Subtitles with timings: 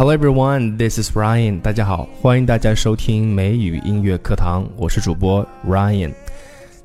[0.00, 1.60] Hello everyone, this is Ryan.
[1.60, 6.14] 大家好，欢迎大家收听美语音乐课堂，我是主播 Ryan。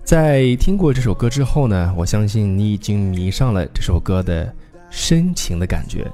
[0.03, 4.53] 在听过这首歌之后呢，我相信你已经迷上了这首歌的
[4.89, 6.05] 深情的感觉。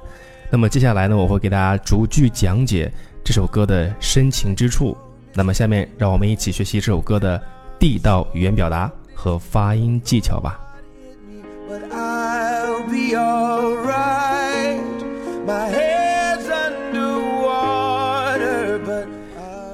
[0.48, 2.88] 那么接下来呢，我会给大家逐句讲解
[3.24, 4.96] 这首歌的深情之处。
[5.34, 7.42] 那么下面让我们一起学习这首歌的
[7.80, 10.56] 地道语言表达和发音技巧吧。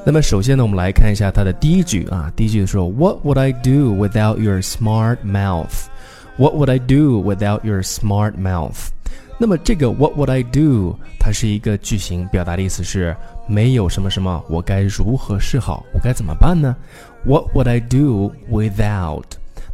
[0.09, 2.33] 那么首先呢，我们来看一下它的第一句啊。
[2.35, 8.89] 第一句说，What would I do without your smart mouth？What would I do without your smart mouth？
[9.37, 10.99] 那么这个 What would I do？
[11.21, 13.15] 它是一个句型，表达的意思是
[13.47, 15.85] 没有什么什么，我该如何是好？
[15.93, 16.75] 我该怎么办呢
[17.27, 19.25] ？What would I do without？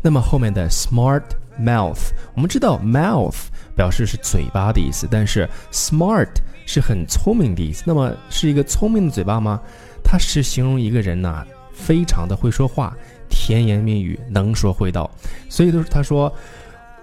[0.02, 1.22] 那么后面的 smart
[1.60, 3.36] mouth，我们知道 mouth
[3.76, 6.30] 表示是嘴巴的意思，但是 smart
[6.66, 7.84] 是很聪明的意思。
[7.86, 9.60] 那么是一个聪明的嘴巴吗？
[10.04, 12.94] 它是形容一个人呐，非常的会说话，
[13.28, 15.10] 甜言蜜语，能说会道。
[15.48, 16.32] 所以都是他说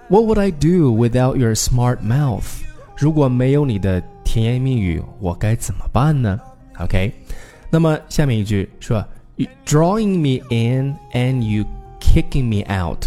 [0.08, 2.62] ，What would I do without your smart mouth？
[2.96, 6.40] 如果没有你的甜言蜜语，我该怎么办呢
[6.78, 7.12] ？OK，
[7.68, 9.04] 那么下面一句说
[9.66, 11.64] ，Drawing me in and you
[12.00, 13.06] kicking me out。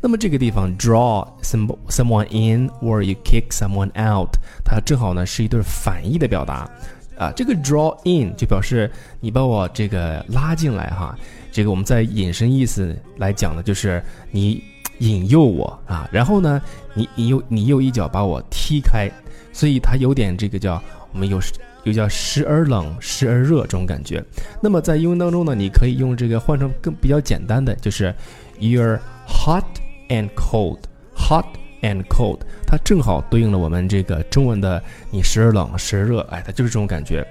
[0.00, 4.30] 那么这个地方 draw some someone in or you kick someone out，
[4.62, 6.68] 它正好呢是一对反义的表达。
[7.16, 11.16] 啊，这个 draw in 就表示你把我这个拉进来哈，
[11.52, 14.62] 这个我们在引申意思来讲呢，就是你
[14.98, 16.60] 引诱我啊，然后呢，
[16.94, 19.10] 你你又你又一脚把我踢开，
[19.52, 21.40] 所以它有点这个叫我们有
[21.84, 24.24] 又叫时而冷时而热这种感觉。
[24.60, 28.14] 那么在英文当中呢，你可以用这个换成更比较简单的，就是
[28.58, 29.64] you're hot
[30.08, 31.44] and cold，hot。
[31.84, 37.24] And cold，它正好对应了我们这个中文的你时而冷时而热，哎，它就是这种感觉。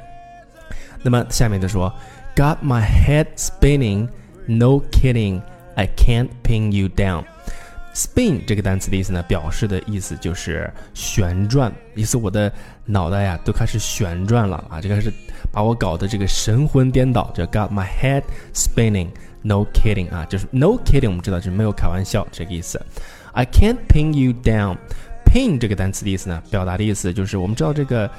[1.01, 1.91] 那么下面的说
[2.35, 4.07] ，Got my head spinning,
[4.45, 5.41] no kidding,
[5.75, 7.25] I can't pin you down。
[7.95, 12.51] spin 这个单词的意思呢，表示的意思就是旋转，意思我的
[12.85, 15.11] 脑袋呀都开始旋转了啊，这个是
[15.51, 18.23] 把我搞得这个神魂颠倒，就 got my head
[18.53, 19.09] spinning,
[19.41, 22.83] no kidding 啊，就是 no kidding，我们知道就是没有开玩笑这个意思。
[23.33, 24.77] I can't pin you down.
[25.25, 28.09] Pin 这个单词的意思呢，表达的意思就是我们知道这个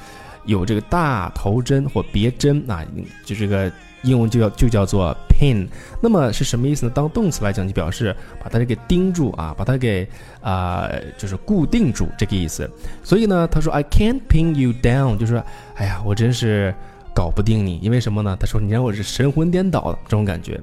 [0.45, 2.85] 有这个大头针或别针啊，
[3.23, 3.71] 就这个
[4.03, 5.65] 英文就叫就叫做 pin。
[6.01, 6.91] 那么是什么意思呢？
[6.93, 10.05] 当动词来讲，就表示把它给钉住啊，把它给
[10.41, 12.69] 啊就是固定住这个意思。
[13.01, 15.45] 所以呢，他说 I can't pin you down，就是说，
[15.75, 16.75] 哎呀，我真是
[17.15, 18.35] 搞不定你，因为什么呢？
[18.37, 20.59] 他说你让我是神魂颠倒的这种感觉。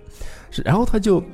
[0.63, 1.25] 然后他就。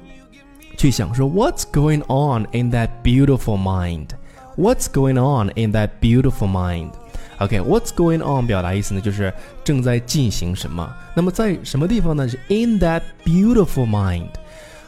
[0.79, 4.11] 去想说 What's going on in that beautiful mind?
[4.57, 6.93] What's going on in that beautiful mind?
[7.39, 10.89] OK，What's going on 表达意思呢，就是正在进行什么。
[11.15, 12.29] 那么在什么地方呢？
[12.29, 14.29] 是 in that beautiful mind。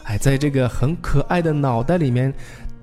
[0.04, 2.32] 哎，在这个很可爱的脑袋里面，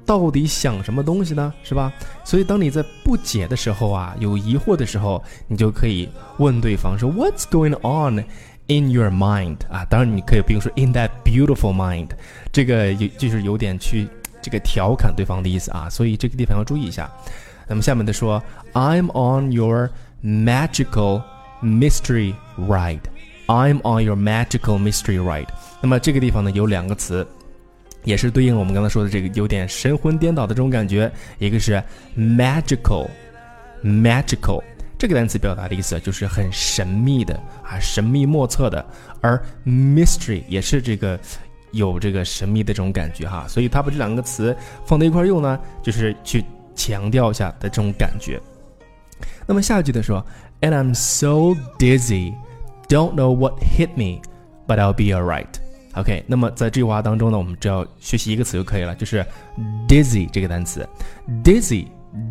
[0.05, 1.53] 到底想什么东西呢？
[1.63, 1.91] 是吧？
[2.23, 6.07] 所以当你在不解的时候啊，有疑惑的时候，你就可以
[6.37, 8.23] 问对方说 What's going on
[8.68, 12.08] in your mind 啊，当然你可以不用说 in that beautiful mind，
[12.52, 14.08] 这个有就是有点去
[14.40, 17.10] 这个调侃对方的意思啊，所以这个地方要注意一下。
[17.68, 19.90] 那么下面的说，I'm on your
[20.22, 21.22] magical
[21.62, 25.48] mystery ride。I'm on your magical mystery ride。
[25.80, 27.26] 那么这个地方呢有两个词，
[28.04, 31.82] 也是对应我们刚才说的这个有点神魂颠倒的这种感觉，一个是
[32.16, 34.62] magical，magical。
[34.97, 38.83] 这个单词表达的意思就是很神秘的啊，神秘莫测的，
[39.21, 41.19] 而 mystery 也是这个
[41.71, 46.43] 有这个神秘的这种感觉哈，所以他把这两个词放在一块用呢，就是去
[46.75, 48.41] 强调一下的这种感觉。
[49.45, 50.25] 那么下一句的说
[50.61, 52.33] ，And I'm so dizzy,
[52.87, 54.21] don't know what hit me,
[54.67, 55.47] but I'll be alright.
[55.93, 59.23] OK，那么在这句话当中呢，我们只要学习一个词就可以了，就是
[59.87, 60.87] dizzy 这个单词
[61.43, 61.85] ，dizzy。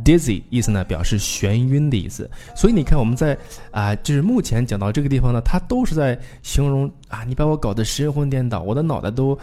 [0.05, 2.31] Dizzy 意思呢，表示眩晕的意思。
[2.55, 3.37] 所以你看，我们在
[3.71, 9.39] 啊，就是目前讲到这个地方呢，它都是在形容啊，你把我搞得神魂颠倒，我的脑袋都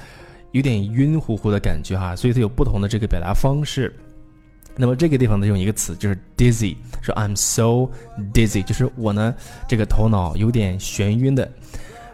[0.51, 2.15] 有点晕乎乎的感觉哈。
[2.15, 3.93] 所以它有不同的这个表达方式。
[4.75, 7.91] 那么这个地方呢，用一个词就是 dizzy，说 I'm so
[8.33, 9.35] dizzy，就是我呢
[9.67, 11.51] 这个头脑有点眩晕的。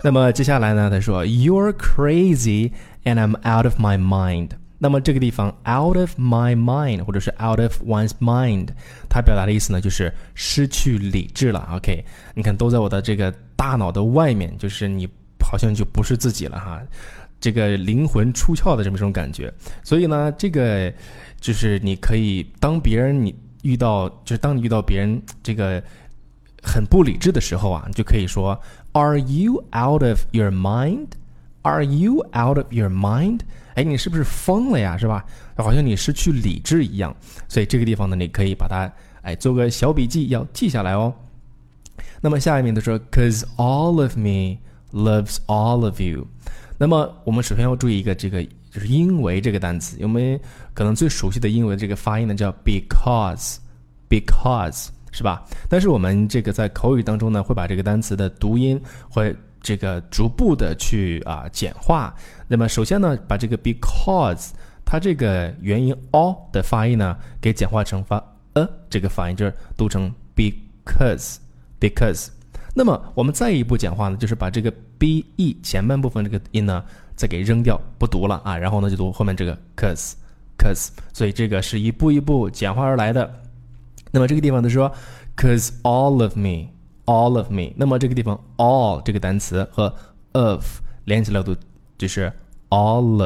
[0.03, 2.71] 那么接下来呢，他说 You're crazy
[3.05, 4.60] and I'm out of my mind。
[4.83, 8.69] 那么这个地方 out of my mind 或者是 out of one's mind，
[9.11, 11.69] 它表达的意思呢就是失去理智了。
[11.75, 12.03] OK，
[12.35, 15.07] 你看都在我的这个大脑的外面，就是你
[15.39, 16.83] 好像就不是自己了哈。
[17.39, 20.93] 这个灵魂出窍的这么一种感觉，所以呢，这个
[21.41, 25.83] 就是你可以当别人你遇到，就是当你遇到别人这个
[26.63, 28.59] 很不理智的时候啊，你就可以说
[28.93, 31.09] ，Are you out of your mind?
[31.63, 33.41] Are you out of your mind?
[33.75, 34.97] 哎，你是不是疯了呀？
[34.97, 35.25] 是吧？
[35.57, 37.15] 好像你失去理智一样。
[37.49, 38.91] 所以这个地方呢，你可以把它
[39.23, 41.13] 哎做个小笔记，要记下来哦。
[42.21, 44.59] 那么下一面他说，Cause all of me
[44.93, 46.27] loves all of you。
[46.79, 50.39] 那么我们首先要注意一个这个就是因为这个单词，我们
[50.73, 55.45] 可能最熟悉的因为这个发音呢叫 because，because 是吧？
[55.69, 62.15] 但是我们这个在口语当中呢，会把这个单词的读音会这个逐步的去啊简化。
[62.49, 64.51] 那么首先呢，把这个 because
[64.85, 68.23] 它这个元音 o 的发音呢给简化成发
[68.55, 72.29] 呃这个发音，就是读成 because，because。
[72.75, 76.85] 那么我们再一步简化呢，就是把这个 b e 前半部分这个音呢，
[77.17, 83.29] 再给扔掉，不读了啊，然后呢就读后面这个 cause，cause，所以这个是一步一步简化而来的。
[84.13, 84.93] 那么这个地方他说
[85.37, 86.69] ，cause all of me
[87.11, 89.93] All of me，那么这个地方 all 这个单词和
[90.31, 90.65] of
[91.07, 91.57] 连起来读
[91.99, 92.33] 就是
[92.69, 93.21] all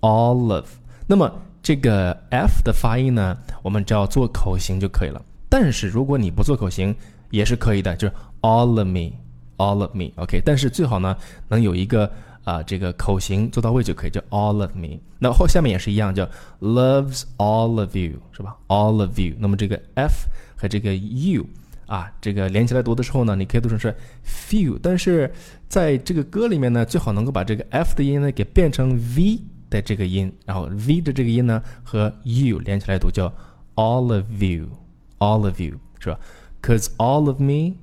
[0.00, 0.70] of，all of。
[1.08, 1.28] 那么
[1.60, 5.20] 这个 f 的发音呢，我们只要做口型就可以了。
[5.48, 6.94] 但是如果你不做口型，
[7.30, 10.40] 也是可以的，就是 all of me，all of me，OK。
[10.44, 11.16] 但是最好呢，
[11.48, 12.08] 能有一个
[12.44, 15.00] 啊，这个口型做到位就可以，叫 all of me。
[15.18, 16.24] 那后下面也是一样，叫
[16.60, 19.34] loves all of you，是吧？all of you。
[19.40, 21.44] 那么这个 f 和这个 you
[21.88, 23.92] 啊，这个连起来读的时候呢，你可以读成是
[24.24, 24.78] few。
[24.82, 25.32] 但是
[25.68, 29.40] 在这个歌里面呢，最好能够把这个 f 的音呢给变成 v
[29.70, 33.32] 的这个音，然后 v 的这个音呢和 you 连起来读，叫
[33.74, 36.20] all of you，all of you，是吧
[36.62, 37.76] ？Cause all of me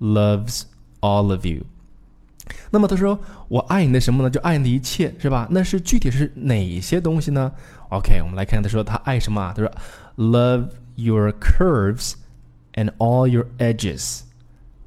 [0.00, 0.62] loves
[1.00, 1.64] all of you。
[2.70, 3.18] 那么他说
[3.48, 4.30] 我爱你的什么呢？
[4.30, 5.48] 就爱你的一切，是吧？
[5.50, 7.50] 那是具体是哪些东西呢
[7.90, 9.52] ？OK，我们来看他说他爱什么啊？
[9.56, 9.72] 他说
[10.16, 12.14] Love your curves
[12.74, 14.20] and all your edges。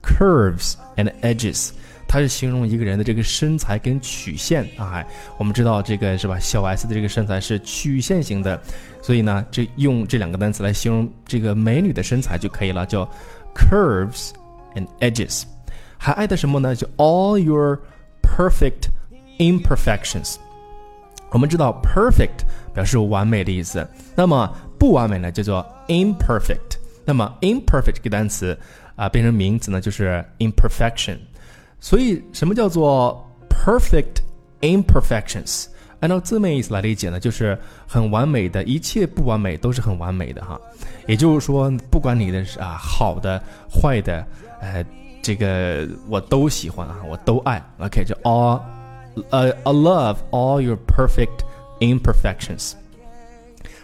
[0.01, 1.69] Curves and edges，
[2.09, 5.01] 它是形容一个人的这个身材跟曲线啊。
[5.37, 6.37] 我们知道这个是吧？
[6.39, 8.61] 小 S 的这个身材是曲线型的。
[9.01, 13.09] 所以呢，这用这两个单词来形容这个美女的身材就可以了，叫
[13.55, 14.31] curves
[14.75, 15.43] and edges。
[15.97, 16.75] 还爱的什么呢？
[16.75, 17.79] 就 all your
[18.21, 18.89] perfect
[19.39, 20.35] imperfections。
[21.31, 22.43] 我们知道 perfect
[22.73, 26.77] 表示完美的意思，那么不完美呢叫做 imperfect。
[27.05, 28.57] 那么 imperfect 这个单词
[28.95, 31.17] 啊变成名词呢就是 imperfection。
[31.79, 34.21] 所以什么叫做 perfect
[34.61, 35.67] imperfections？
[35.99, 37.57] 按照字面意思来理解呢，就是
[37.87, 40.59] 很完美的，一切不完美都是很完美的哈。
[41.07, 44.25] 也就是说，不管你的啊好的、坏的，
[44.59, 44.85] 呃，
[45.21, 47.63] 这个我都喜欢啊，我都爱。
[47.79, 48.59] OK，就 all，
[49.29, 51.45] 呃，I love all your perfect
[51.79, 52.73] imperfections。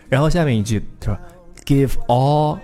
[0.09, 1.19] 然后下面一句他说
[1.65, 2.59] ，Give all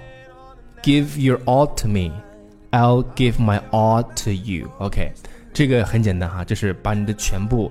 [0.84, 5.12] all，give your all to me，I'll give my all to you。OK，
[5.52, 7.70] 这个很简单哈，就是把你的全部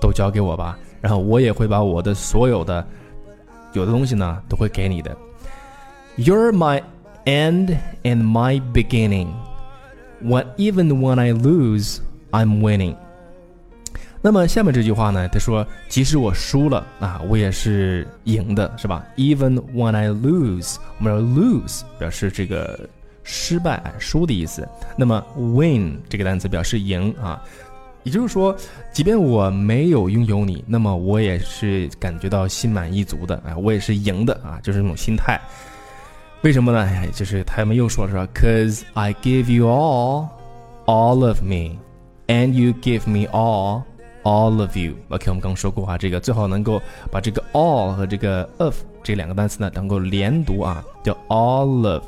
[0.00, 0.78] 都交给我吧。
[1.00, 2.86] 然后我也会把我的所有的
[3.72, 5.16] 有的东西呢，都会给你的。
[6.16, 6.82] You're my
[7.24, 9.28] end and my beginning.
[10.22, 12.00] When even when I lose,
[12.30, 12.96] I'm winning.
[14.25, 15.29] 那么下面这句话呢？
[15.29, 22.89] 他说，即使我输了啊，我也是赢的，是吧？Even when I lose，我们说 lose 表示这个
[23.21, 24.67] 失败、输的意思。
[24.97, 27.39] 那么 win 这个单词表示赢啊。
[28.01, 28.55] 也就是说，
[28.91, 35.39] 即便我没有拥有你，那么我也是感觉到心满意足的啊，我也是赢的啊，就是那种心态。
[36.41, 36.79] 为什么呢？
[36.79, 40.29] 哎，就是他们又说了说，Cause I give you all,
[40.87, 41.77] all of me,
[42.25, 43.83] and you give me all,
[44.25, 44.95] all of you.
[45.07, 52.03] OK，我们刚说过啊，这个最好能够把这个 all 和这个 of 这两个单词呢能够连读啊，叫 all of。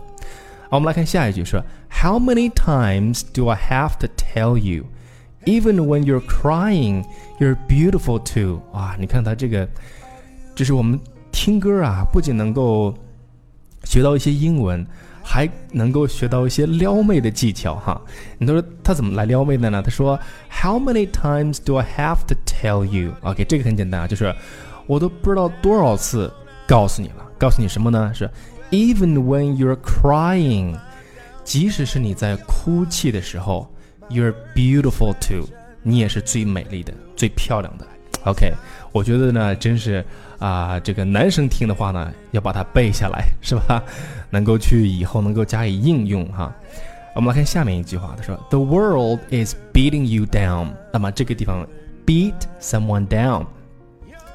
[0.69, 4.83] 好，我们来看下一句，说 How many times do I have to tell you?
[5.45, 7.05] Even when you're crying,
[7.39, 8.59] you're beautiful too.
[8.73, 9.65] 啊，你看他这个，
[10.55, 10.99] 就是我们
[11.31, 12.93] 听歌啊，不仅能够
[13.85, 14.85] 学到一些英文，
[15.29, 18.01] 还能够学到一些撩妹的技巧哈。
[18.37, 19.81] 你都说他怎么来撩妹的呢？
[19.81, 20.17] 他说
[20.49, 24.33] ，How many times do I have to tell you？OK，这个很简单啊，就是
[24.85, 26.31] 我都不知道多少次
[26.65, 28.13] 告诉你了，告诉你什么呢？
[28.13, 28.29] 是
[28.71, 30.77] Even when you're crying，
[31.43, 33.69] 即使是你在哭泣的时候。
[34.09, 35.49] You're beautiful too，
[35.83, 37.85] 你也是最美丽的、最漂亮的。
[38.23, 38.53] OK，
[38.93, 40.01] 我觉得呢，真是
[40.39, 43.83] 啊，这个男生听的话呢，要把它背下来，是吧？
[44.29, 46.53] 能够去以后能够加以应用哈。
[47.15, 51.67] 我们来看下面一句话，他说：“The world is beating you down。”那么这个地方
[52.05, 53.45] ，beat someone down，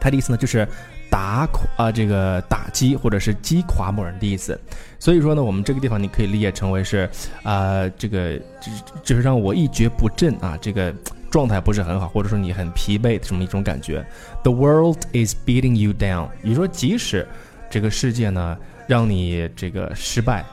[0.00, 0.66] 它的意思呢，就是。
[1.12, 4.58] 打啊，这个打击或者是击垮某人的意思，
[4.98, 7.06] 所以说呢，我们这个地方你可以理解成为是
[7.42, 10.90] 啊，这个就是就是让我一蹶不振啊，这个
[11.32, 14.06] 状态不是很好，或者说你很疲惫的这么一种感觉。
[14.44, 16.28] The world is beating you down。
[16.42, 17.26] 你说即使
[17.68, 20.44] 这个世界呢让你这个失败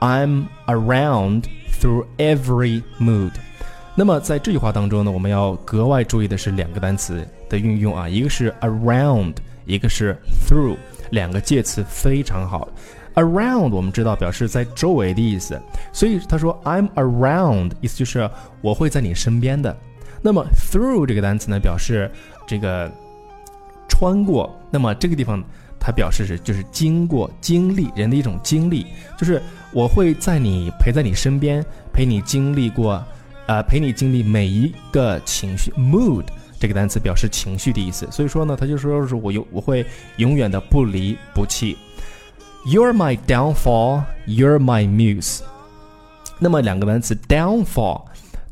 [0.00, 1.44] ，I'm around
[1.80, 3.32] through every mood。
[3.94, 9.36] 那么在这句话当中呢，我们要格外注意的是两个单词的运用啊，一个是 around。
[9.68, 10.16] 一个是
[10.48, 10.78] through，
[11.10, 12.66] 两个介词非常好。
[13.16, 15.60] Around 我们知道表示在周围的意思，
[15.92, 18.30] 所以他说 I'm around，意思就是
[18.62, 19.76] 我会在你身边的。
[20.20, 22.10] 那么 through 这个单词呢，表示
[22.46, 22.90] 这个
[23.88, 24.54] 穿过。
[24.70, 25.42] 那么这个地方
[25.80, 29.40] 它表示是就是经过、经历人的一种经历，就是
[29.72, 33.02] 我会在你陪在你身边，陪你经历过，
[33.46, 36.24] 呃，陪你经历每一个情绪 mood。
[36.60, 41.76] 这个单词表示情绪的意思，所以说呢，他就说是我永我会永远的不离不弃。
[42.66, 45.40] You're my downfall, you're my muse。
[46.40, 48.02] 那么两个单词 downfall，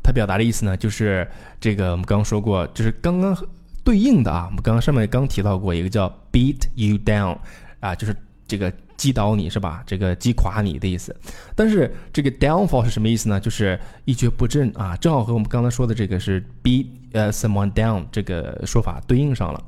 [0.01, 3.37] 它表达的意思呢，就是这个我们刚说过，就是刚刚
[3.83, 7.37] 对应的啊，我们刚刚上面刚提到过一个叫 beat you down，
[7.79, 8.15] 啊，就是
[8.47, 8.71] 这个。
[8.97, 9.83] 击倒你是吧？
[9.85, 11.15] 这个击垮你的意思。
[11.55, 13.39] 但是这个 downfall 是什么意思呢？
[13.39, 19.63] 就是一蹶不振啊，正好和我们刚才说的这个是 beat 呃 someone down 这个说法对应上了。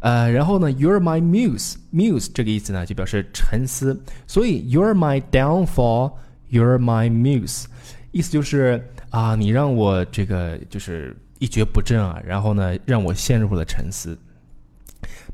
[0.00, 7.66] 呃，然后呢，you're my muse，muse 这个意思呢就表示沉思，所以 you're my downfall，you're my muse，
[8.10, 14.18] 意思就是啊，你让我这个就是一蹶不振啊，然后呢让我陷入了沉思。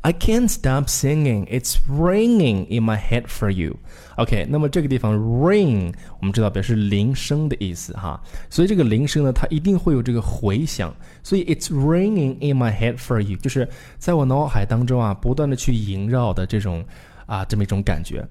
[0.02, 3.78] I can't stop singing, it's ringing in my head for you.
[4.16, 16.86] OK，那么这个地方 ring 我们知道表示铃声的意思哈，所以这个铃声呢，它一定会有这个回响，所以 it's ringing in my head for you，就是在我脑海当中啊，不断的去萦绕的这种
[17.26, 18.26] 啊这么一种感觉。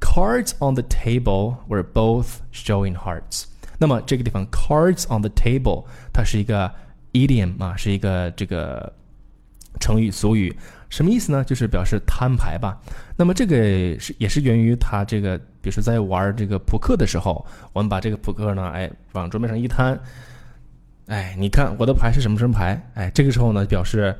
[0.00, 3.44] Cards on the table were both showing hearts。
[3.78, 6.72] 那么这个地方，cards on the table，它是一个
[7.12, 8.92] idiom 啊，是一个这个
[9.83, 10.55] 成语俗语，
[10.87, 11.43] 什么意思呢？
[11.43, 12.79] 就是表示摊牌吧。
[13.17, 13.55] 那么这个
[13.99, 19.99] 是也是源于他这个，比如说在玩这个扑克的时候，我们把这个扑克呢，哎，往桌面上一摊，
[21.07, 22.81] 哎，你看我的牌是什么什么牌？
[22.93, 24.15] 哎，这个时候呢，表示。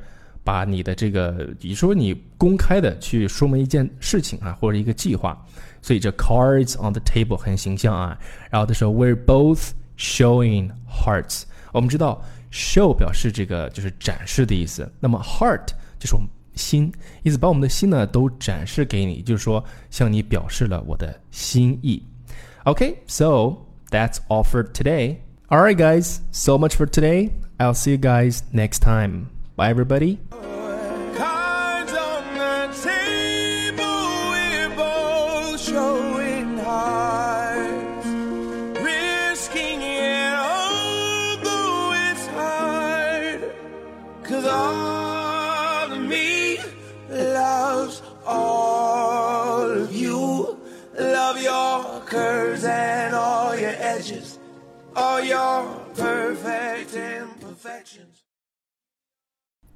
[0.46, 5.42] 把你的这个，你说你公开的去说明一件事情啊，或者一个计划，
[5.82, 8.20] 所以这 cards on the table 很形象啊。
[8.50, 11.44] 然后他说 we're both showing hearts。
[11.72, 12.22] 我们知道
[12.53, 15.67] show 表示这个就是展示的意思，那么 heart
[15.99, 22.03] 就是我们心，意思把我们的心呢都展示给你，就是说向你表示了我的心意。
[22.65, 23.57] Okay，so
[23.91, 25.19] that's all for today.
[25.49, 27.31] All right, guys, so much for today.
[27.59, 29.29] I'll see you guys next time.
[29.57, 30.19] Bye, everybody.
[44.44, 46.58] Cause all of me
[47.10, 50.58] loves all of you.
[51.00, 54.38] Love your curves and all your edges,
[54.96, 58.20] all your perfect imperfections.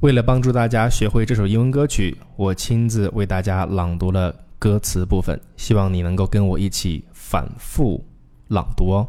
[0.01, 8.03] 为了帮助大家学会这首英文歌曲，我亲自为大家朗读了歌词部分，希望你能够跟我一起反复
[8.49, 9.07] 朗读哦。